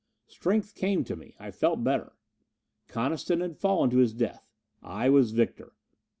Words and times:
Strength 0.25 0.73
came 0.73 1.03
to 1.03 1.15
me. 1.15 1.35
I 1.37 1.51
felt 1.51 1.83
better. 1.83 2.13
Coniston 2.87 3.39
had 3.39 3.59
fallen 3.59 3.91
to 3.91 3.99
his 3.99 4.15
death. 4.15 4.49
I 4.81 5.09
was 5.09 5.29
victor. 5.29 5.73